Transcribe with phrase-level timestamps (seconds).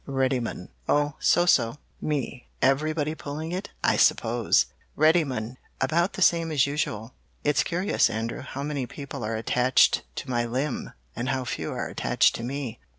[0.07, 1.77] "Reddymun Oh, so so.
[2.01, 4.65] "Me Everybody pulling it, I suppose?
[4.97, 7.13] "Reddymun About the same as usual.
[7.43, 11.87] It's curious, Andrew, how many people are attached to my limb, and how few are
[11.87, 12.79] attached to me.